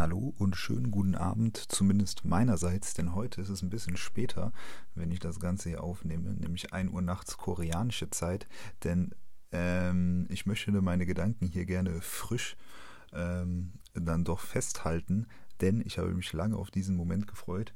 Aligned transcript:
Hallo 0.00 0.32
und 0.38 0.56
schönen 0.56 0.90
guten 0.90 1.14
Abend, 1.14 1.58
zumindest 1.58 2.24
meinerseits, 2.24 2.94
denn 2.94 3.14
heute 3.14 3.42
ist 3.42 3.50
es 3.50 3.60
ein 3.60 3.68
bisschen 3.68 3.98
später, 3.98 4.50
wenn 4.94 5.10
ich 5.10 5.18
das 5.18 5.40
Ganze 5.40 5.68
hier 5.68 5.84
aufnehme, 5.84 6.32
nämlich 6.32 6.72
1 6.72 6.90
Uhr 6.90 7.02
nachts 7.02 7.36
koreanische 7.36 8.08
Zeit, 8.08 8.48
denn 8.82 9.14
ähm, 9.52 10.26
ich 10.30 10.46
möchte 10.46 10.72
meine 10.80 11.04
Gedanken 11.04 11.48
hier 11.48 11.66
gerne 11.66 12.00
frisch 12.00 12.56
ähm, 13.12 13.74
dann 13.92 14.24
doch 14.24 14.40
festhalten, 14.40 15.26
denn 15.60 15.82
ich 15.84 15.98
habe 15.98 16.14
mich 16.14 16.32
lange 16.32 16.56
auf 16.56 16.70
diesen 16.70 16.96
Moment 16.96 17.26
gefreut. 17.26 17.74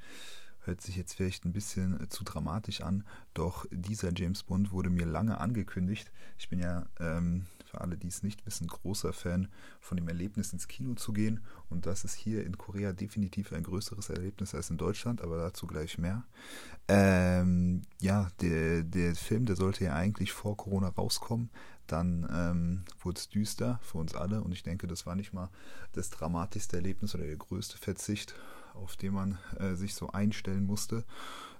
Hört 0.60 0.80
sich 0.80 0.96
jetzt 0.96 1.12
vielleicht 1.12 1.44
ein 1.44 1.52
bisschen 1.52 2.00
äh, 2.00 2.08
zu 2.08 2.24
dramatisch 2.24 2.80
an, 2.80 3.04
doch 3.34 3.66
dieser 3.70 4.12
James 4.16 4.44
Bond 4.44 4.72
wurde 4.72 4.88
mir 4.88 5.04
lange 5.04 5.40
angekündigt. 5.40 6.10
Ich 6.38 6.48
bin 6.48 6.58
ja, 6.58 6.86
ähm, 6.98 7.44
für 7.74 7.80
alle, 7.80 7.96
die 7.96 8.08
es 8.08 8.22
nicht 8.22 8.46
wissen, 8.46 8.66
großer 8.66 9.12
Fan 9.12 9.48
von 9.80 9.96
dem 9.96 10.08
Erlebnis 10.08 10.52
ins 10.52 10.68
Kino 10.68 10.94
zu 10.94 11.12
gehen. 11.12 11.40
Und 11.68 11.86
das 11.86 12.04
ist 12.04 12.14
hier 12.14 12.44
in 12.46 12.56
Korea 12.56 12.92
definitiv 12.92 13.52
ein 13.52 13.62
größeres 13.62 14.10
Erlebnis 14.10 14.54
als 14.54 14.70
in 14.70 14.78
Deutschland, 14.78 15.20
aber 15.22 15.38
dazu 15.38 15.66
gleich 15.66 15.98
mehr. 15.98 16.24
Ähm, 16.88 17.82
ja, 18.00 18.30
der, 18.40 18.82
der 18.84 19.14
Film, 19.16 19.46
der 19.46 19.56
sollte 19.56 19.84
ja 19.84 19.94
eigentlich 19.94 20.32
vor 20.32 20.56
Corona 20.56 20.88
rauskommen. 20.88 21.50
Dann 21.86 22.26
ähm, 22.32 22.84
wurde 23.02 23.18
es 23.18 23.28
düster 23.28 23.78
für 23.82 23.98
uns 23.98 24.14
alle 24.14 24.42
und 24.42 24.52
ich 24.52 24.62
denke, 24.62 24.86
das 24.86 25.04
war 25.04 25.16
nicht 25.16 25.34
mal 25.34 25.50
das 25.92 26.08
dramatischste 26.08 26.76
Erlebnis 26.76 27.14
oder 27.14 27.24
der 27.24 27.36
größte 27.36 27.76
Verzicht 27.76 28.34
auf 28.74 28.96
den 28.96 29.14
man 29.14 29.38
äh, 29.58 29.74
sich 29.74 29.94
so 29.94 30.10
einstellen 30.10 30.66
musste. 30.66 31.04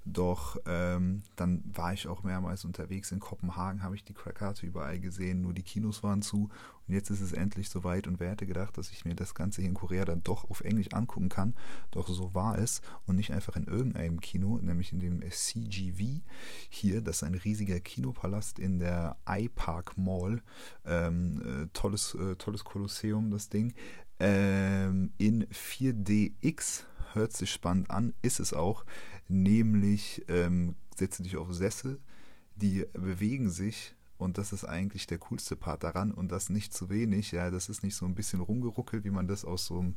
Doch 0.07 0.59
ähm, 0.67 1.23
dann 1.35 1.63
war 1.73 1.95
ich 1.95 2.07
auch 2.09 2.23
mehrmals 2.23 2.65
unterwegs 2.65 3.11
in 3.11 3.21
Kopenhagen, 3.21 3.83
habe 3.83 3.95
ich 3.95 4.05
die 4.05 4.12
Krakate 4.12 4.67
überall 4.67 5.01
gesehen, 5.01 5.41
nur 5.41 5.55
die 5.55 5.62
Kinos 5.62 6.03
waren 6.03 6.21
zu. 6.21 6.51
Und 6.87 6.95
jetzt 6.95 7.09
ist 7.09 7.23
es 7.23 7.33
endlich 7.33 7.71
soweit 7.71 8.07
und 8.07 8.21
wer 8.21 8.33
hätte 8.33 8.47
gedacht, 8.47 8.77
dass 8.77 8.91
ich 8.91 9.07
mir 9.07 9.15
das 9.15 9.35
Ganze 9.35 9.62
hier 9.62 9.71
in 9.71 9.75
Korea 9.75 10.05
dann 10.05 10.23
doch 10.23 10.51
auf 10.51 10.61
Englisch 10.61 10.93
angucken 10.93 11.31
kann. 11.31 11.55
Doch 11.91 12.07
so 12.09 12.35
war 12.35 12.59
es 12.59 12.83
und 13.07 13.17
nicht 13.17 13.33
einfach 13.33 13.57
in 13.57 13.65
irgendeinem 13.65 14.21
Kino, 14.21 14.59
nämlich 14.61 14.93
in 14.93 15.01
dem 15.01 15.23
CGV 15.23 16.21
hier. 16.69 17.00
Das 17.00 17.17
ist 17.17 17.23
ein 17.23 17.34
riesiger 17.34 17.81
Kinopalast 17.81 18.59
in 18.59 18.78
der 18.78 19.17
iPark 19.27 19.97
Mall. 19.97 20.43
Ähm, 20.84 21.41
äh, 21.65 21.67
tolles, 21.73 22.15
äh, 22.15 22.37
tolles 22.37 22.65
Kolosseum, 22.65 23.31
das 23.31 23.48
Ding. 23.48 23.73
Ähm, 24.21 25.12
in 25.17 25.47
4DX 25.47 26.84
hört 27.15 27.33
sich 27.33 27.51
spannend 27.51 27.91
an, 27.91 28.15
ist 28.23 28.41
es 28.41 28.53
auch, 28.53 28.84
nämlich 29.29 30.25
ähm, 30.29 30.75
setze 30.97 31.23
dich 31.23 31.37
auf 31.37 31.53
Sessel, 31.53 32.01
die 32.56 32.87
bewegen 32.93 33.51
sich 33.51 33.94
und 34.17 34.39
das 34.39 34.53
ist 34.53 34.65
eigentlich 34.65 35.07
der 35.07 35.19
coolste 35.19 35.57
Part 35.57 35.83
daran 35.83 36.12
und 36.12 36.31
das 36.31 36.51
nicht 36.51 36.73
zu 36.73 36.89
wenig. 36.89 37.33
Ja, 37.33 37.51
das 37.51 37.69
ist 37.69 37.83
nicht 37.83 37.97
so 37.97 38.07
ein 38.07 38.15
bisschen 38.15 38.41
rumgeruckelt, 38.41 39.05
wie 39.05 39.11
man 39.11 39.27
das 39.27 39.45
aus 39.45 39.67
so 39.67 39.81
einem, 39.81 39.95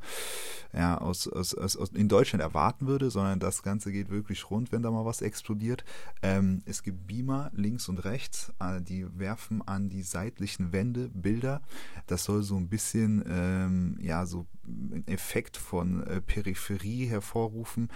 ja, 0.73 0.97
aus, 0.97 1.27
aus, 1.27 1.53
aus, 1.53 1.77
aus 1.77 1.89
in 1.89 2.09
Deutschland 2.09 2.41
erwarten 2.41 2.87
würde, 2.87 3.09
sondern 3.11 3.39
das 3.39 3.63
Ganze 3.63 3.91
geht 3.91 4.09
wirklich 4.09 4.49
rund, 4.49 4.71
wenn 4.71 4.81
da 4.81 4.91
mal 4.91 5.05
was 5.05 5.21
explodiert. 5.21 5.85
Ähm, 6.21 6.61
es 6.65 6.83
gibt 6.83 7.07
Beamer 7.07 7.51
links 7.53 7.89
und 7.89 8.03
rechts, 8.05 8.51
äh, 8.59 8.81
die 8.81 9.07
werfen 9.17 9.61
an 9.67 9.89
die 9.89 10.03
seitlichen 10.03 10.71
Wände 10.71 11.09
Bilder. 11.09 11.61
Das 12.07 12.23
soll 12.23 12.43
so 12.43 12.55
ein 12.55 12.69
bisschen, 12.69 13.23
ähm, 13.27 13.97
ja, 14.01 14.25
so 14.25 14.45
einen 14.65 15.05
Effekt 15.07 15.57
von 15.57 16.03
äh, 16.03 16.21
Peripherie 16.21 17.05
hervorrufen 17.05 17.89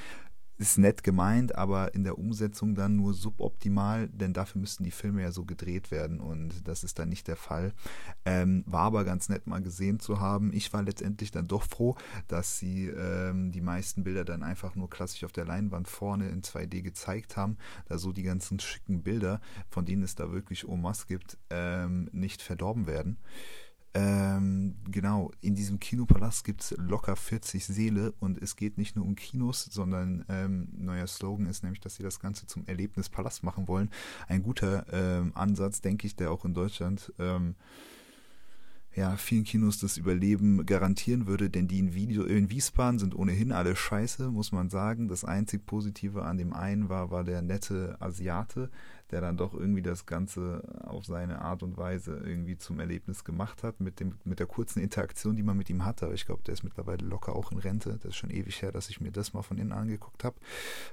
ist 0.61 0.77
nett 0.77 1.03
gemeint, 1.03 1.55
aber 1.55 1.95
in 1.95 2.03
der 2.03 2.19
Umsetzung 2.19 2.75
dann 2.75 2.95
nur 2.95 3.15
suboptimal, 3.15 4.07
denn 4.09 4.31
dafür 4.31 4.61
müssten 4.61 4.83
die 4.83 4.91
Filme 4.91 5.23
ja 5.23 5.31
so 5.31 5.43
gedreht 5.43 5.89
werden 5.89 6.21
und 6.21 6.67
das 6.67 6.83
ist 6.83 6.99
dann 6.99 7.09
nicht 7.09 7.27
der 7.27 7.35
Fall. 7.35 7.73
Ähm, 8.25 8.63
war 8.67 8.83
aber 8.83 9.03
ganz 9.03 9.27
nett 9.27 9.47
mal 9.47 9.61
gesehen 9.61 9.99
zu 9.99 10.19
haben. 10.19 10.53
Ich 10.53 10.71
war 10.71 10.83
letztendlich 10.83 11.31
dann 11.31 11.47
doch 11.47 11.63
froh, 11.63 11.95
dass 12.27 12.59
sie 12.59 12.87
ähm, 12.89 13.51
die 13.51 13.61
meisten 13.61 14.03
Bilder 14.03 14.23
dann 14.23 14.43
einfach 14.43 14.75
nur 14.75 14.87
klassisch 14.87 15.23
auf 15.23 15.31
der 15.31 15.45
Leinwand 15.45 15.87
vorne 15.87 16.29
in 16.29 16.43
2D 16.43 16.83
gezeigt 16.83 17.37
haben, 17.37 17.57
da 17.87 17.97
so 17.97 18.11
die 18.11 18.23
ganzen 18.23 18.59
schicken 18.59 19.01
Bilder, 19.01 19.41
von 19.71 19.85
denen 19.85 20.03
es 20.03 20.13
da 20.13 20.31
wirklich 20.31 20.67
Omas 20.67 21.07
gibt, 21.07 21.39
ähm, 21.49 22.07
nicht 22.11 22.43
verdorben 22.43 22.85
werden. 22.85 23.17
Ähm, 23.93 24.75
genau, 24.89 25.31
in 25.41 25.53
diesem 25.53 25.79
Kinopalast 25.79 26.45
gibt 26.45 26.61
es 26.61 26.71
locker 26.77 27.17
40 27.17 27.65
Seele 27.65 28.13
und 28.19 28.41
es 28.41 28.55
geht 28.55 28.77
nicht 28.77 28.95
nur 28.95 29.05
um 29.05 29.15
Kinos, 29.15 29.65
sondern 29.65 30.23
ähm, 30.29 30.69
neuer 30.77 31.07
Slogan 31.07 31.45
ist 31.45 31.63
nämlich, 31.63 31.81
dass 31.81 31.95
sie 31.95 32.03
das 32.03 32.21
Ganze 32.21 32.47
zum 32.47 32.65
Erlebnispalast 32.67 33.43
machen 33.43 33.67
wollen. 33.67 33.89
Ein 34.29 34.43
guter 34.43 34.85
ähm, 34.93 35.33
Ansatz, 35.35 35.81
denke 35.81 36.07
ich, 36.07 36.15
der 36.15 36.31
auch 36.31 36.45
in 36.45 36.53
Deutschland 36.53 37.11
ähm, 37.19 37.55
ja, 38.93 39.15
vielen 39.15 39.45
Kinos 39.45 39.79
das 39.79 39.97
Überleben 39.97 40.65
garantieren 40.65 41.25
würde, 41.25 41.49
denn 41.49 41.67
die 41.67 41.79
in, 41.79 41.93
Video, 41.93 42.23
in 42.23 42.49
Wiesbaden 42.49 42.99
sind 42.99 43.15
ohnehin 43.15 43.53
alle 43.53 43.75
scheiße, 43.75 44.29
muss 44.29 44.51
man 44.51 44.69
sagen. 44.69 45.07
Das 45.07 45.23
einzig 45.23 45.65
Positive 45.65 46.23
an 46.23 46.37
dem 46.37 46.51
einen 46.51 46.89
war, 46.89 47.09
war 47.09 47.23
der 47.23 47.41
nette 47.41 47.95
Asiate, 48.01 48.69
der 49.11 49.21
dann 49.21 49.37
doch 49.37 49.53
irgendwie 49.53 49.81
das 49.81 50.05
Ganze 50.05 50.63
auf 50.83 51.05
seine 51.05 51.41
Art 51.41 51.63
und 51.63 51.77
Weise 51.77 52.21
irgendwie 52.23 52.57
zum 52.57 52.79
Erlebnis 52.79 53.23
gemacht 53.23 53.63
hat, 53.63 53.79
mit, 53.79 53.99
dem, 53.99 54.15
mit 54.23 54.39
der 54.39 54.47
kurzen 54.47 54.81
Interaktion, 54.81 55.35
die 55.35 55.43
man 55.43 55.57
mit 55.57 55.69
ihm 55.69 55.85
hatte. 55.85 56.05
Aber 56.05 56.15
ich 56.15 56.25
glaube, 56.25 56.43
der 56.43 56.53
ist 56.53 56.63
mittlerweile 56.63 57.05
locker 57.05 57.35
auch 57.35 57.51
in 57.51 57.57
Rente. 57.57 57.97
Das 58.01 58.11
ist 58.11 58.15
schon 58.15 58.31
ewig 58.31 58.61
her, 58.61 58.71
dass 58.71 58.89
ich 58.89 59.01
mir 59.01 59.11
das 59.11 59.33
mal 59.33 59.41
von 59.41 59.57
innen 59.57 59.71
angeguckt 59.71 60.23
habe. 60.23 60.35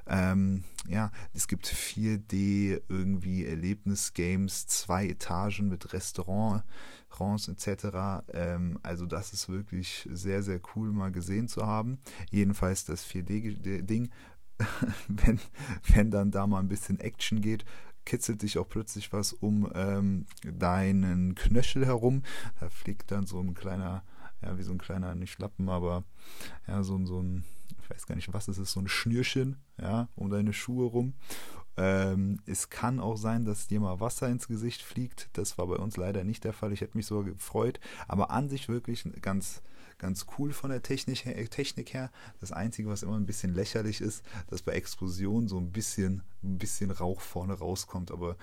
Ähm, 0.07 0.65
ja, 0.87 1.11
es 1.33 1.49
gibt 1.49 1.67
4D 1.67 2.83
irgendwie 2.89 3.47
Erlebnisgames, 3.47 4.67
zwei 4.67 5.07
Etagen 5.07 5.69
mit 5.69 5.93
Restaurant, 5.93 6.65
Restaurants 7.11 7.49
etc. 7.49 8.25
Ähm, 8.33 8.79
also 8.83 9.07
das 9.07 9.33
ist 9.33 9.49
wirklich 9.49 10.09
sehr, 10.11 10.43
sehr 10.43 10.61
cool 10.75 10.93
mal 10.93 11.13
gesehen 11.13 11.49
zu 11.49 11.67
haben. 11.67 11.99
Jedenfalls 12.31 12.85
das 12.85 13.07
4D-Ding 13.07 14.11
wenn, 15.09 15.39
wenn 15.95 16.11
dann 16.11 16.31
da 16.31 16.47
mal 16.47 16.59
ein 16.59 16.69
bisschen 16.69 16.99
Action 16.99 17.41
geht, 17.41 17.65
kitzelt 18.09 18.41
sich 18.41 18.57
auch 18.57 18.69
plötzlich 18.69 19.13
was 19.13 19.35
um 19.35 19.71
ähm, 19.75 20.25
deinen 20.43 21.35
Knöchel 21.35 21.85
herum. 21.85 22.23
Da 22.59 22.71
fliegt 22.71 23.11
dann 23.11 23.27
so 23.27 23.39
ein 23.39 23.53
kleiner, 23.53 24.03
ja, 24.43 24.57
wie 24.57 24.63
so 24.63 24.73
ein 24.73 24.79
kleiner, 24.79 25.15
nicht 25.15 25.39
Lappen, 25.39 25.69
aber 25.69 26.05
ja, 26.67 26.83
so, 26.83 26.99
so 27.05 27.21
ein, 27.21 27.45
ich 27.83 27.91
weiß 27.91 28.07
gar 28.07 28.15
nicht, 28.15 28.33
was 28.33 28.49
es 28.49 28.57
ist, 28.57 28.73
so 28.73 28.81
ein 28.81 28.89
Schnürchen, 28.89 29.59
ja, 29.79 30.09
um 30.17 30.31
deine 30.31 30.55
Schuhe 30.55 30.87
rum. 30.87 31.13
Ähm, 31.79 32.41
es 32.45 32.71
kann 32.71 32.99
auch 32.99 33.17
sein, 33.17 33.45
dass 33.45 33.69
dir 33.69 33.79
mal 33.79 34.01
Wasser 34.01 34.29
ins 34.29 34.49
Gesicht 34.49 34.83
fliegt. 34.83 35.31
Das 35.35 35.59
war 35.59 35.69
bei 35.69 35.77
uns 35.77 35.97
leider 35.97 36.25
nicht 36.25 36.43
der 36.43 36.53
Fall. 36.53 36.73
Ich 36.73 36.81
hätte 36.81 36.97
mich 36.97 37.07
so 37.07 37.23
gefreut. 37.23 37.79
Aber 38.09 38.31
an 38.31 38.49
sich 38.49 38.69
wirklich 38.69 39.09
ganz, 39.23 39.63
ganz 39.97 40.27
cool 40.37 40.53
von 40.53 40.71
der 40.71 40.83
Technik 40.83 41.25
her, 41.25 41.49
Technik 41.49 41.95
her. 41.95 42.11
Das 42.41 42.51
Einzige, 42.51 42.89
was 42.89 43.05
immer 43.05 43.15
ein 43.15 43.27
bisschen 43.27 43.55
lächerlich 43.55 44.01
ist, 44.01 44.25
dass 44.49 44.63
bei 44.63 44.73
Explosionen 44.73 45.49
so 45.49 45.57
ein 45.59 45.71
bisschen, 45.71 46.25
ein 46.43 46.59
bisschen 46.59 46.91
Rauch 46.91 47.21
vorne 47.21 47.55
rauskommt, 47.55 48.11
aber 48.11 48.37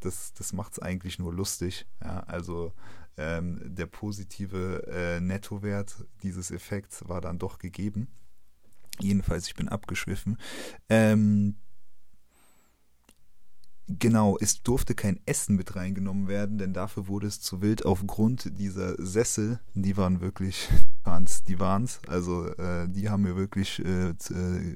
das, 0.00 0.34
das 0.34 0.52
macht 0.52 0.72
es 0.72 0.78
eigentlich 0.80 1.20
nur 1.20 1.32
lustig. 1.32 1.86
Ja, 2.02 2.24
also 2.24 2.72
ähm, 3.16 3.60
der 3.64 3.86
positive 3.86 4.84
äh, 4.88 5.20
Nettowert 5.20 6.04
dieses 6.24 6.50
Effekts 6.50 7.08
war 7.08 7.20
dann 7.20 7.38
doch 7.38 7.58
gegeben. 7.60 8.08
Jedenfalls, 8.98 9.46
ich 9.46 9.54
bin 9.54 9.68
abgeschwiffen. 9.68 10.38
Ähm, 10.88 11.54
Genau, 13.98 14.36
es 14.40 14.62
durfte 14.62 14.94
kein 14.94 15.18
Essen 15.26 15.56
mit 15.56 15.74
reingenommen 15.74 16.28
werden, 16.28 16.58
denn 16.58 16.72
dafür 16.72 17.08
wurde 17.08 17.26
es 17.26 17.40
zu 17.40 17.60
wild 17.60 17.84
aufgrund 17.84 18.56
dieser 18.58 18.94
Sessel. 19.04 19.58
Die 19.74 19.96
waren 19.96 20.20
wirklich, 20.20 20.68
waren's, 21.02 21.42
die 21.42 21.58
waren's. 21.58 22.00
Also 22.06 22.46
äh, 22.54 22.88
die 22.88 23.08
haben 23.08 23.22
mir 23.24 23.34
wirklich 23.34 23.84
äh, 23.84 24.10
äh 24.10 24.14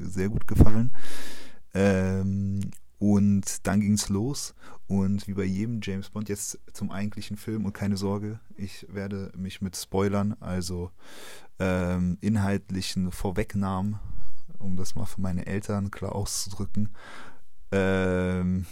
sehr 0.00 0.30
gut 0.30 0.48
gefallen. 0.48 0.92
Ähm, 1.74 2.60
und 2.98 3.66
dann 3.66 3.80
ging's 3.80 4.08
los 4.08 4.54
und 4.86 5.28
wie 5.28 5.34
bei 5.34 5.44
jedem 5.44 5.80
James 5.82 6.10
Bond 6.10 6.28
jetzt 6.28 6.58
zum 6.72 6.90
eigentlichen 6.90 7.36
Film 7.36 7.66
und 7.66 7.72
keine 7.72 7.96
Sorge, 7.96 8.40
ich 8.56 8.86
werde 8.90 9.30
mich 9.36 9.60
mit 9.60 9.76
Spoilern, 9.76 10.36
also 10.40 10.90
ähm, 11.58 12.18
inhaltlichen 12.20 13.12
Vorwegnahmen, 13.12 13.98
um 14.58 14.76
das 14.76 14.94
mal 14.94 15.06
für 15.06 15.20
meine 15.20 15.46
Eltern 15.46 15.90
klar 15.90 16.14
auszudrücken, 16.14 16.90
ähm, 17.74 18.66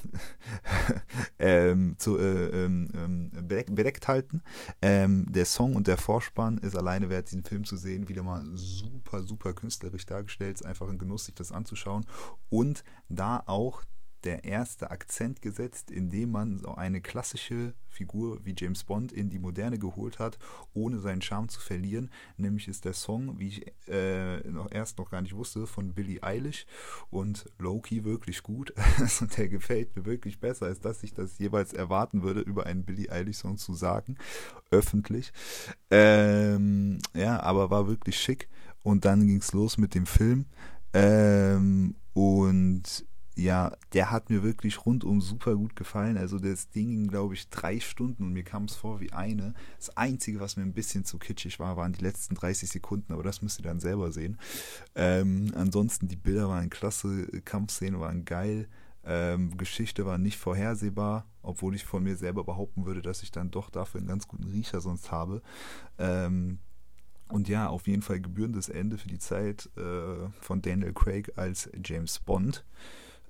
ähm, 1.38 1.94
zu, 1.98 2.18
äh, 2.18 2.64
ähm, 2.64 2.88
ähm 2.94 3.30
bedeckt, 3.48 4.08
halten. 4.08 4.42
Ähm, 4.80 5.26
der 5.30 5.44
Song 5.44 5.74
und 5.74 5.86
der 5.86 5.96
Vorspann 5.96 6.58
ist 6.58 6.76
alleine 6.76 7.10
wert, 7.10 7.30
diesen 7.30 7.44
Film 7.44 7.64
zu 7.64 7.76
sehen. 7.76 8.08
Wieder 8.08 8.22
mal 8.22 8.44
super, 8.54 9.22
super 9.22 9.52
künstlerisch 9.52 10.06
dargestellt. 10.06 10.56
Es 10.56 10.60
ist 10.62 10.66
einfach 10.66 10.88
ein 10.88 10.98
Genuss, 10.98 11.26
sich 11.26 11.34
das 11.34 11.52
anzuschauen. 11.52 12.06
Und 12.48 12.84
da 13.08 13.42
auch 13.46 13.82
der 14.24 14.44
erste 14.44 14.90
Akzent 14.90 15.42
gesetzt, 15.42 15.90
indem 15.90 16.30
man 16.32 16.58
so 16.58 16.74
eine 16.74 17.00
klassische 17.00 17.74
Figur 17.88 18.40
wie 18.44 18.54
James 18.56 18.84
Bond 18.84 19.12
in 19.12 19.28
die 19.28 19.38
Moderne 19.38 19.78
geholt 19.78 20.18
hat, 20.18 20.38
ohne 20.72 20.98
seinen 21.00 21.22
Charme 21.22 21.48
zu 21.48 21.60
verlieren. 21.60 22.10
Nämlich 22.36 22.68
ist 22.68 22.84
der 22.84 22.94
Song, 22.94 23.38
wie 23.38 23.48
ich 23.48 23.72
äh, 23.88 24.38
noch 24.48 24.70
erst 24.70 24.98
noch 24.98 25.10
gar 25.10 25.20
nicht 25.20 25.36
wusste, 25.36 25.66
von 25.66 25.92
Billie 25.92 26.22
Eilish 26.22 26.66
und 27.10 27.44
Loki 27.58 28.04
wirklich 28.04 28.42
gut. 28.42 28.72
Also 29.02 29.26
der 29.26 29.48
gefällt 29.48 29.96
mir 29.96 30.04
wirklich 30.04 30.38
besser, 30.38 30.66
als 30.66 30.80
dass 30.80 31.02
ich 31.02 31.12
das 31.12 31.38
jeweils 31.38 31.72
erwarten 31.72 32.22
würde, 32.22 32.40
über 32.40 32.66
einen 32.66 32.84
Billie 32.84 33.10
Eilish-Song 33.10 33.56
zu 33.56 33.74
sagen, 33.74 34.16
öffentlich. 34.70 35.32
Ähm, 35.90 36.98
ja, 37.14 37.40
aber 37.40 37.70
war 37.70 37.88
wirklich 37.88 38.18
schick. 38.18 38.48
und 38.84 39.04
dann 39.04 39.26
ging 39.26 39.38
es 39.38 39.52
los 39.52 39.78
mit 39.78 39.94
dem 39.94 40.06
Film. 40.06 40.46
Ähm, 40.92 41.96
und 42.12 43.04
ja, 43.34 43.72
der 43.94 44.10
hat 44.10 44.28
mir 44.28 44.42
wirklich 44.42 44.84
rundum 44.84 45.20
super 45.20 45.56
gut 45.56 45.74
gefallen. 45.74 46.18
Also 46.18 46.38
das 46.38 46.68
Ding 46.68 46.88
ging, 46.88 47.08
glaube 47.08 47.34
ich, 47.34 47.48
drei 47.48 47.80
Stunden 47.80 48.24
und 48.24 48.32
mir 48.32 48.44
kam 48.44 48.64
es 48.64 48.74
vor 48.74 49.00
wie 49.00 49.12
eine. 49.12 49.54
Das 49.78 49.96
Einzige, 49.96 50.38
was 50.40 50.56
mir 50.56 50.64
ein 50.64 50.74
bisschen 50.74 51.04
zu 51.04 51.18
kitschig 51.18 51.58
war, 51.58 51.76
waren 51.76 51.92
die 51.92 52.04
letzten 52.04 52.34
30 52.34 52.68
Sekunden, 52.68 53.12
aber 53.12 53.22
das 53.22 53.40
müsst 53.40 53.58
ihr 53.58 53.64
dann 53.64 53.80
selber 53.80 54.12
sehen. 54.12 54.38
Ähm, 54.94 55.52
ansonsten, 55.54 56.08
die 56.08 56.16
Bilder 56.16 56.48
waren 56.48 56.68
klasse, 56.68 57.26
Kampfszenen 57.44 58.00
waren 58.00 58.24
geil. 58.24 58.68
Ähm, 59.04 59.56
Geschichte 59.56 60.04
war 60.04 60.18
nicht 60.18 60.38
vorhersehbar, 60.38 61.26
obwohl 61.42 61.74
ich 61.74 61.84
von 61.84 62.02
mir 62.02 62.16
selber 62.16 62.44
behaupten 62.44 62.84
würde, 62.86 63.02
dass 63.02 63.22
ich 63.22 63.32
dann 63.32 63.50
doch 63.50 63.70
dafür 63.70 63.98
einen 63.98 64.08
ganz 64.08 64.28
guten 64.28 64.44
Riecher 64.44 64.80
sonst 64.80 65.10
habe. 65.10 65.42
Ähm, 65.98 66.58
und 67.28 67.48
ja, 67.48 67.68
auf 67.68 67.88
jeden 67.88 68.02
Fall 68.02 68.20
gebührendes 68.20 68.68
Ende 68.68 68.98
für 68.98 69.08
die 69.08 69.18
Zeit 69.18 69.70
äh, 69.78 70.28
von 70.40 70.60
Daniel 70.60 70.92
Craig 70.92 71.32
als 71.36 71.70
James 71.82 72.18
Bond. 72.18 72.64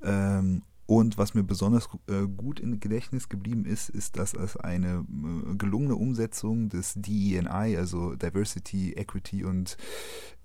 Ähm, 0.03 0.63
und 0.87 1.17
was 1.17 1.33
mir 1.33 1.45
besonders 1.45 1.89
äh, 2.09 2.27
gut 2.27 2.61
im 2.61 2.79
Gedächtnis 2.79 3.29
geblieben 3.29 3.65
ist, 3.65 3.89
ist, 3.89 4.19
dass 4.19 4.35
es 4.35 4.59
eine 4.59 5.07
äh, 5.09 5.55
gelungene 5.57 5.95
Umsetzung 5.95 6.69
des 6.69 6.95
DEI, 6.97 7.79
also 7.79 8.15
Diversity, 8.15 8.93
Equity 8.93 9.45
und 9.45 9.77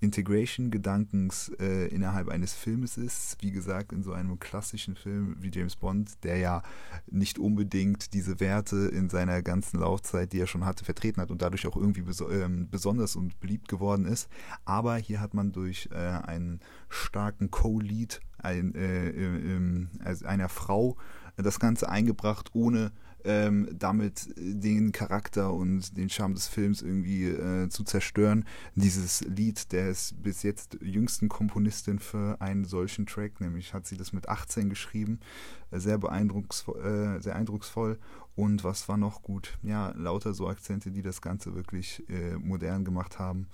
Integration 0.00 0.70
Gedankens 0.70 1.50
äh, 1.60 1.88
innerhalb 1.88 2.28
eines 2.28 2.54
Filmes 2.54 2.96
ist. 2.96 3.36
Wie 3.40 3.50
gesagt, 3.50 3.92
in 3.92 4.02
so 4.02 4.12
einem 4.12 4.38
klassischen 4.38 4.94
Film 4.94 5.36
wie 5.40 5.50
James 5.52 5.74
Bond, 5.74 6.24
der 6.24 6.38
ja 6.38 6.62
nicht 7.10 7.40
unbedingt 7.40 8.14
diese 8.14 8.38
Werte 8.38 8.76
in 8.76 9.10
seiner 9.10 9.42
ganzen 9.42 9.80
Laufzeit, 9.80 10.32
die 10.32 10.40
er 10.40 10.46
schon 10.46 10.64
hatte, 10.64 10.84
vertreten 10.84 11.20
hat 11.20 11.32
und 11.32 11.42
dadurch 11.42 11.66
auch 11.66 11.76
irgendwie 11.76 12.02
bes 12.02 12.20
ähm, 12.20 12.68
besonders 12.70 13.16
und 13.16 13.40
beliebt 13.40 13.68
geworden 13.68 14.06
ist. 14.06 14.28
Aber 14.64 14.96
hier 14.96 15.20
hat 15.20 15.34
man 15.34 15.50
durch 15.50 15.88
äh, 15.92 15.96
einen 15.96 16.60
starken 16.88 17.50
Co-Lead 17.50 18.20
ein, 18.38 18.74
äh, 18.74 19.10
im, 19.10 19.88
also 20.00 20.26
einer 20.26 20.48
Frau 20.48 20.96
das 21.36 21.60
Ganze 21.60 21.88
eingebracht, 21.88 22.50
ohne 22.52 22.92
ähm, 23.24 23.68
damit 23.72 24.32
den 24.36 24.92
Charakter 24.92 25.52
und 25.52 25.96
den 25.96 26.08
Charme 26.08 26.34
des 26.34 26.46
Films 26.46 26.82
irgendwie 26.82 27.26
äh, 27.26 27.68
zu 27.68 27.84
zerstören. 27.84 28.44
Dieses 28.74 29.22
Lied 29.22 29.72
der 29.72 29.90
ist 29.90 30.22
bis 30.22 30.42
jetzt 30.42 30.78
jüngsten 30.80 31.28
Komponistin 31.28 31.98
für 31.98 32.40
einen 32.40 32.64
solchen 32.64 33.06
Track, 33.06 33.40
nämlich 33.40 33.74
hat 33.74 33.86
sie 33.86 33.96
das 33.96 34.12
mit 34.12 34.28
18 34.28 34.70
geschrieben, 34.70 35.20
äh, 35.70 35.78
sehr 35.78 35.98
beeindrucksvoll, 35.98 37.16
äh, 37.18 37.22
sehr 37.22 37.36
eindrucksvoll. 37.36 37.98
Und 38.36 38.62
was 38.62 38.88
war 38.88 38.96
noch 38.96 39.22
gut? 39.22 39.58
Ja, 39.62 39.92
lauter 39.96 40.32
so 40.32 40.48
Akzente, 40.48 40.92
die 40.92 41.02
das 41.02 41.20
Ganze 41.20 41.54
wirklich 41.54 42.08
äh, 42.08 42.36
modern 42.36 42.84
gemacht 42.84 43.18
haben 43.18 43.48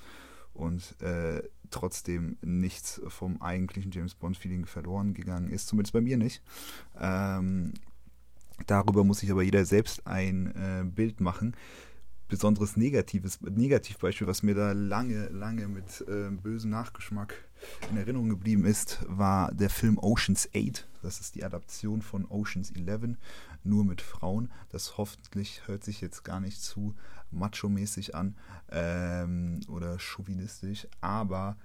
und 0.52 1.00
äh, 1.02 1.42
trotzdem 1.74 2.38
nichts 2.42 3.00
vom 3.08 3.42
eigentlichen 3.42 3.90
James 3.90 4.14
Bond-Feeling 4.14 4.66
verloren 4.66 5.14
gegangen 5.14 5.50
ist, 5.50 5.68
zumindest 5.68 5.92
bei 5.92 6.00
mir 6.00 6.16
nicht. 6.16 6.42
Ähm, 6.98 7.74
Darüber 8.66 9.04
muss 9.04 9.18
sich 9.18 9.30
aber 9.30 9.42
jeder 9.42 9.64
selbst 9.64 10.06
ein 10.06 10.46
äh, 10.54 10.84
Bild 10.84 11.20
machen. 11.20 11.56
Besonderes 12.28 12.76
negatives 12.76 13.40
Negativbeispiel, 13.42 14.26
was 14.26 14.42
mir 14.42 14.54
da 14.54 14.72
lange, 14.72 15.28
lange 15.28 15.68
mit 15.68 16.04
äh, 16.08 16.30
bösem 16.30 16.70
Nachgeschmack 16.70 17.34
in 17.90 17.96
Erinnerung 17.96 18.30
geblieben 18.30 18.64
ist, 18.64 19.04
war 19.08 19.52
der 19.52 19.70
Film 19.70 19.98
Oceans 19.98 20.48
8. 20.54 20.88
Das 21.02 21.20
ist 21.20 21.34
die 21.34 21.44
Adaption 21.44 22.00
von 22.00 22.24
Oceans 22.26 22.70
11, 22.70 23.16
nur 23.64 23.84
mit 23.84 24.00
Frauen. 24.00 24.52
Das 24.68 24.98
hoffentlich 24.98 25.66
hört 25.66 25.84
sich 25.84 26.00
jetzt 26.00 26.22
gar 26.24 26.40
nicht 26.40 26.62
zu 26.62 26.94
macho-mäßig 27.30 28.14
an 28.14 28.36
ähm, 28.70 29.60
oder 29.68 29.98
chauvinistisch, 29.98 30.86
aber 31.00 31.56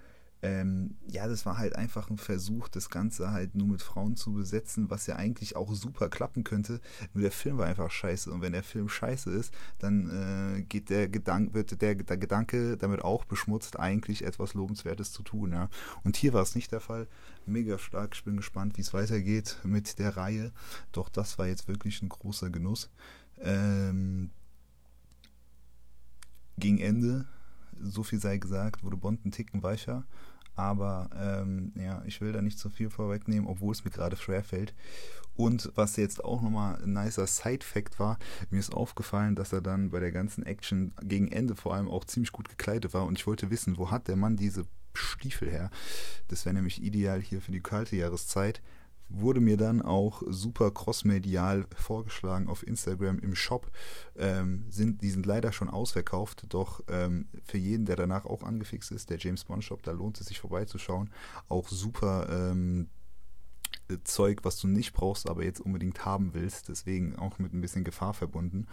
ähm, 0.42 0.96
ja, 1.08 1.28
das 1.28 1.46
war 1.46 1.58
halt 1.58 1.76
einfach 1.76 2.10
ein 2.10 2.18
Versuch, 2.18 2.70
das 2.70 2.90
Ganze 2.90 3.32
halt 3.32 3.56
nur 3.56 3.68
mit 3.68 3.82
Frauen 3.82 4.16
zu 4.16 4.34
besetzen, 4.34 4.90
was 4.90 5.06
ja 5.06 5.18
eigentlich 5.18 5.58
auch 5.58 5.74
super 5.74 6.10
klappen 6.10 6.46
könnte. 6.46 6.80
Nur 7.14 7.24
der 7.24 7.32
Film 7.32 7.58
war 7.58 7.66
einfach 7.66 7.92
scheiße. 7.92 8.32
Und 8.32 8.42
wenn 8.42 8.54
der 8.54 8.64
Film 8.64 8.88
scheiße 8.88 9.30
ist, 9.32 9.54
dann 9.80 10.58
äh, 10.58 10.62
geht 10.62 10.90
der 10.90 11.10
Gedanke, 11.10 11.54
wird 11.54 11.82
der, 11.82 11.96
der 11.96 12.18
Gedanke 12.18 12.78
damit 12.78 13.02
auch 13.02 13.26
beschmutzt, 13.26 13.78
eigentlich 13.80 14.24
etwas 14.24 14.54
Lobenswertes 14.54 15.12
zu 15.12 15.24
tun. 15.24 15.52
Ja. 15.52 15.70
Und 16.04 16.16
hier 16.16 16.32
war 16.32 16.44
es 16.44 16.56
nicht 16.56 16.72
der 16.72 16.80
Fall. 16.80 17.08
Mega 17.46 17.78
stark. 17.78 18.16
Ich 18.16 18.24
bin 18.24 18.38
gespannt, 18.38 18.78
wie 18.78 18.82
es 18.82 18.94
weitergeht 18.94 19.58
mit 19.64 20.00
der 20.00 20.16
Reihe. 20.16 20.54
Doch 20.94 21.10
das 21.10 21.38
war 21.38 21.48
jetzt 21.48 21.68
wirklich 21.68 22.02
ein 22.02 22.10
großer 22.10 22.50
Genuss. 22.50 22.90
Ähm, 23.42 24.32
gegen 26.58 26.80
Ende 26.80 27.26
so 27.82 28.04
viel 28.04 28.20
sei 28.20 28.38
gesagt, 28.38 28.84
wurde 28.84 28.98
Bond 28.98 29.26
ein 29.26 29.32
Ticken 29.32 29.64
weicher. 29.64 30.06
Aber 30.56 31.10
ähm, 31.16 31.72
ja, 31.76 32.04
ich 32.06 32.20
will 32.20 32.34
da 32.34 32.42
nicht 32.42 32.60
zu 32.60 32.70
viel 32.70 32.90
vorwegnehmen, 32.90 33.48
obwohl 33.48 33.72
es 33.72 33.86
mir 33.86 33.92
gerade 33.92 34.18
schwer 34.18 34.44
fällt. 34.44 34.74
Und 35.36 35.72
was 35.76 35.96
jetzt 35.96 36.22
auch 36.22 36.42
nochmal 36.42 36.82
ein 36.84 36.92
nicer 36.92 37.26
Side-Fact 37.26 37.98
war, 37.98 38.20
mir 38.50 38.60
ist 38.60 38.74
aufgefallen, 38.74 39.36
dass 39.36 39.54
er 39.54 39.62
dann 39.62 39.90
bei 39.90 40.02
der 40.02 40.12
ganzen 40.12 40.46
Action 40.46 40.94
gegen 41.02 41.32
Ende 41.32 41.56
vor 41.56 41.74
allem 41.74 41.88
auch 41.88 42.04
ziemlich 42.04 42.34
gut 42.34 42.50
gekleidet 42.50 42.94
war. 42.94 43.06
Und 43.06 43.18
ich 43.18 43.26
wollte 43.26 43.50
wissen, 43.50 43.78
wo 43.78 43.90
hat 43.90 44.10
der 44.10 44.18
Mann 44.18 44.36
diese 44.36 44.66
Stiefel 44.94 45.50
her? 45.50 45.70
Das 46.28 46.44
wäre 46.44 46.56
nämlich 46.56 46.84
ideal 46.84 47.22
hier 47.22 47.42
für 47.42 47.54
die 47.54 47.62
kalte 47.62 47.96
Jahreszeit 47.96 48.62
wurde 49.10 49.40
mir 49.40 49.58
dann 49.58 49.82
auch 49.82 50.22
super 50.28 50.72
crossmedial 50.72 51.66
vorgeschlagen 51.76 52.48
auf 52.48 52.66
Instagram 52.66 53.20
im 53.20 53.36
Shop. 53.36 53.70
Ähm, 54.16 54.66
sind, 54.70 55.02
die 55.02 55.10
sind 55.10 55.26
leider 55.26 55.52
schon 55.52 55.70
ausverkauft, 55.70 56.46
doch 56.50 56.82
ähm, 56.88 57.28
für 57.44 57.58
jeden, 57.58 57.86
der 57.86 57.96
danach 57.96 58.26
auch 58.26 58.44
angefixt 58.44 58.92
ist, 58.92 59.10
der 59.10 59.18
James 59.18 59.44
Bond 59.44 59.64
Shop, 59.64 59.84
da 59.84 59.92
lohnt 59.92 60.20
es 60.22 60.28
sich 60.28 60.40
vorbeizuschauen. 60.40 61.10
Auch 61.48 61.68
super 61.68 62.28
ähm, 62.30 62.88
Zeug, 64.04 64.40
was 64.44 64.58
du 64.60 64.68
nicht 64.68 64.94
brauchst, 64.94 65.30
aber 65.30 65.44
jetzt 65.44 65.60
unbedingt 65.60 66.06
haben 66.06 66.34
willst. 66.34 66.70
Deswegen 66.70 67.16
auch 67.16 67.40
mit 67.40 67.54
ein 67.54 67.62
bisschen 67.62 67.84
Gefahr 67.84 68.14
verbunden. 68.14 68.68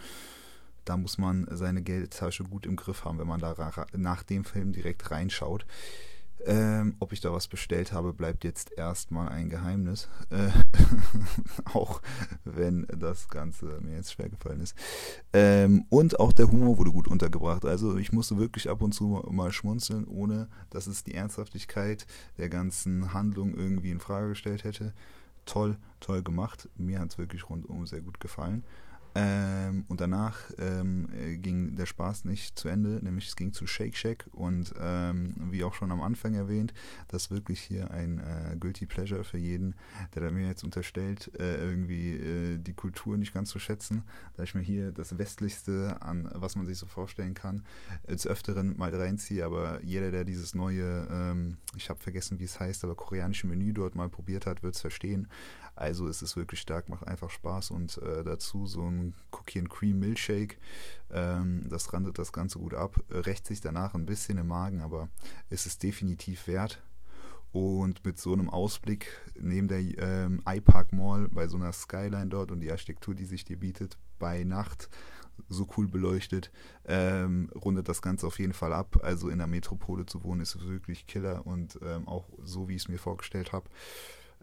Da 0.84 0.96
muss 0.96 1.18
man 1.18 1.48
seine 1.50 1.82
Geldtasche 1.82 2.44
gut 2.44 2.66
im 2.66 2.76
Griff 2.76 3.04
haben, 3.04 3.18
wenn 3.18 3.26
man 3.26 3.40
da 3.40 3.72
nach 3.96 4.22
dem 4.22 4.44
Film 4.44 4.72
direkt 4.72 5.10
reinschaut. 5.10 5.66
Ähm, 6.44 6.94
ob 7.00 7.12
ich 7.12 7.20
da 7.20 7.32
was 7.32 7.48
bestellt 7.48 7.92
habe, 7.92 8.12
bleibt 8.12 8.44
jetzt 8.44 8.72
erstmal 8.76 9.30
ein 9.30 9.48
Geheimnis. 9.48 10.08
Äh, 10.30 10.50
auch 11.72 12.02
wenn 12.44 12.86
das 12.88 13.28
Ganze 13.28 13.80
mir 13.80 13.96
jetzt 13.96 14.12
schwer 14.12 14.28
gefallen 14.28 14.60
ist. 14.60 14.76
Ähm, 15.32 15.86
und 15.88 16.20
auch 16.20 16.32
der 16.32 16.50
Humor 16.50 16.78
wurde 16.78 16.92
gut 16.92 17.08
untergebracht. 17.08 17.64
Also 17.64 17.96
ich 17.96 18.12
musste 18.12 18.38
wirklich 18.38 18.68
ab 18.68 18.82
und 18.82 18.92
zu 18.92 19.22
mal 19.30 19.52
schmunzeln, 19.52 20.06
ohne 20.06 20.48
dass 20.70 20.86
es 20.86 21.04
die 21.04 21.14
Ernsthaftigkeit 21.14 22.06
der 22.38 22.48
ganzen 22.48 23.12
Handlung 23.12 23.54
irgendwie 23.54 23.90
in 23.90 24.00
Frage 24.00 24.30
gestellt 24.30 24.64
hätte. 24.64 24.92
Toll, 25.46 25.76
toll 26.00 26.22
gemacht. 26.22 26.68
Mir 26.76 27.00
hat 27.00 27.10
es 27.12 27.18
wirklich 27.18 27.48
rundum 27.48 27.86
sehr 27.86 28.00
gut 28.00 28.20
gefallen. 28.20 28.64
Ähm, 29.18 29.86
und 29.88 30.02
danach 30.02 30.36
ähm, 30.58 31.08
äh, 31.18 31.38
ging 31.38 31.74
der 31.74 31.86
Spaß 31.86 32.26
nicht 32.26 32.58
zu 32.58 32.68
Ende, 32.68 33.02
nämlich 33.02 33.28
es 33.28 33.36
ging 33.36 33.54
zu 33.54 33.66
Shake 33.66 33.96
Shack 33.96 34.26
und 34.32 34.74
ähm, 34.78 35.34
wie 35.50 35.64
auch 35.64 35.72
schon 35.72 35.90
am 35.90 36.02
Anfang 36.02 36.34
erwähnt, 36.34 36.74
das 37.08 37.24
ist 37.24 37.30
wirklich 37.30 37.60
hier 37.60 37.90
ein 37.90 38.18
äh, 38.18 38.56
Guilty 38.60 38.84
Pleasure 38.84 39.24
für 39.24 39.38
jeden, 39.38 39.74
der 40.14 40.30
mir 40.30 40.46
jetzt 40.46 40.64
unterstellt, 40.64 41.30
äh, 41.38 41.56
irgendwie 41.56 42.12
äh, 42.12 42.58
die 42.58 42.74
Kultur 42.74 43.16
nicht 43.16 43.32
ganz 43.32 43.48
zu 43.48 43.58
schätzen, 43.58 44.02
da 44.36 44.42
ich 44.42 44.54
mir 44.54 44.60
hier 44.60 44.92
das 44.92 45.16
Westlichste 45.16 45.96
an, 46.02 46.28
was 46.34 46.54
man 46.54 46.66
sich 46.66 46.76
so 46.76 46.84
vorstellen 46.84 47.32
kann, 47.32 47.62
des 48.06 48.26
Öfteren 48.26 48.76
mal 48.76 48.94
reinziehe, 48.94 49.46
aber 49.46 49.82
jeder, 49.82 50.10
der 50.10 50.24
dieses 50.24 50.54
neue, 50.54 51.08
ähm, 51.10 51.56
ich 51.74 51.88
habe 51.88 52.00
vergessen, 52.00 52.38
wie 52.38 52.44
es 52.44 52.60
heißt, 52.60 52.84
aber 52.84 52.94
koreanische 52.94 53.46
Menü 53.46 53.72
dort 53.72 53.94
mal 53.94 54.10
probiert 54.10 54.44
hat, 54.44 54.62
wird 54.62 54.74
es 54.74 54.82
verstehen. 54.82 55.28
Also 55.76 56.08
ist 56.08 56.22
es 56.22 56.36
wirklich 56.36 56.60
stark, 56.60 56.88
macht 56.88 57.06
einfach 57.06 57.28
Spaß 57.28 57.70
und 57.70 57.98
äh, 57.98 58.24
dazu 58.24 58.66
so 58.66 58.88
ein 58.90 59.05
Cookie 59.32 59.58
and 59.58 59.70
Cream 59.70 59.98
Milkshake. 59.98 60.58
Ähm, 61.10 61.66
das 61.68 61.92
randet 61.92 62.18
das 62.18 62.32
Ganze 62.32 62.58
gut 62.58 62.74
ab, 62.74 63.02
rächt 63.10 63.46
sich 63.46 63.60
danach 63.60 63.94
ein 63.94 64.06
bisschen 64.06 64.38
im 64.38 64.48
Magen, 64.48 64.80
aber 64.80 65.08
es 65.50 65.66
ist 65.66 65.82
definitiv 65.82 66.46
wert. 66.46 66.82
Und 67.52 68.04
mit 68.04 68.18
so 68.18 68.32
einem 68.32 68.50
Ausblick 68.50 69.08
neben 69.38 69.68
der 69.68 69.78
ähm, 69.78 70.42
iPark 70.46 70.92
Mall 70.92 71.28
bei 71.28 71.48
so 71.48 71.56
einer 71.56 71.72
Skyline 71.72 72.26
dort 72.26 72.50
und 72.50 72.60
die 72.60 72.70
Architektur, 72.70 73.14
die 73.14 73.24
sich 73.24 73.44
dir 73.44 73.58
bietet, 73.58 73.96
bei 74.18 74.44
Nacht 74.44 74.90
so 75.48 75.66
cool 75.76 75.86
beleuchtet, 75.88 76.50
ähm, 76.84 77.50
rundet 77.54 77.88
das 77.88 78.02
Ganze 78.02 78.26
auf 78.26 78.38
jeden 78.38 78.52
Fall 78.52 78.72
ab. 78.72 78.98
Also 79.02 79.28
in 79.28 79.38
der 79.38 79.46
Metropole 79.46 80.06
zu 80.06 80.22
wohnen 80.22 80.40
ist 80.40 80.66
wirklich 80.66 81.06
Killer 81.06 81.46
und 81.46 81.78
ähm, 81.82 82.08
auch 82.08 82.28
so, 82.42 82.68
wie 82.68 82.74
ich 82.74 82.82
es 82.82 82.88
mir 82.88 82.98
vorgestellt 82.98 83.52
habe 83.52 83.68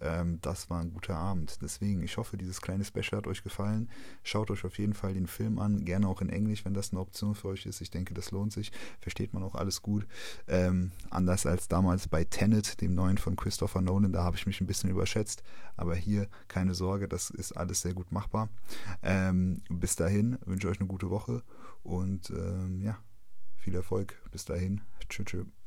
ähm, 0.02 0.40
das 0.42 0.70
war 0.70 0.82
ein 0.82 0.94
guter 0.94 1.16
Abend. 1.16 1.60
Deswegen, 1.62 2.04
ich 2.04 2.18
hoffe, 2.18 2.38
dieses 2.38 2.62
kleine 2.62 2.84
Special 2.84 3.18
hat 3.18 3.28
euch 3.28 3.44
gefallen. 3.44 3.90
Schaut 4.24 4.52
euch 4.52 4.66
auf 4.66 4.78
jeden 4.78 4.94
Fall 4.94 5.14
den 5.14 5.28
Film 5.28 5.60
an, 5.60 5.86
gerne 5.86 6.08
auch 6.08 6.22
in 6.22 6.30
Englisch, 6.30 6.66
wenn 6.66 6.74
das 6.74 6.92
eine 6.92 7.00
Option 7.00 7.36
für 7.36 7.50
euch 7.50 7.66
ist. 7.66 7.82
Ich 7.82 7.92
denke, 7.92 8.14
das 8.14 8.32
lohnt 8.32 8.54
sich. 8.54 8.72
Versteht 9.00 9.34
man 9.34 9.44
auch 9.44 9.56
alles 9.56 9.82
gut. 9.82 10.06
Ähm, 10.48 10.92
anders 11.10 11.46
als 11.46 11.68
damals 11.68 12.08
bei 12.08 12.24
Tenet, 12.24 12.82
dem 12.82 12.96
neuen 12.96 13.18
von 13.18 13.36
Christopher 13.36 13.82
Nolan, 13.82 14.14
da 14.14 14.24
habe 14.24 14.36
ich 14.36 14.46
mich 14.46 14.62
ein 14.62 14.68
bisschen 14.68 14.90
überschätzt. 14.90 15.44
Aber 15.78 15.96
hier 15.96 16.28
keine 16.48 16.74
Sorge, 16.74 17.08
das 17.08 17.30
ist 17.30 17.54
alles 17.54 17.82
sehr 17.82 17.94
gut 17.94 18.12
machbar. 18.12 18.50
Ähm, 19.02 19.62
bis 19.70 19.96
dahin 19.96 20.38
wünsche 20.46 20.68
ich 20.68 20.74
euch 20.74 20.80
eine 20.80 20.90
gute 20.90 21.10
Woche 21.10 21.44
und 21.84 22.30
ähm, 22.30 22.82
ja, 22.82 22.98
viel 23.56 23.76
Erfolg. 23.76 24.22
Bis 24.32 24.46
dahin. 24.46 24.82
Tschüss. 25.10 25.26
tschüss. 25.26 25.63